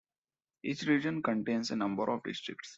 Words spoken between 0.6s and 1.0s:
Each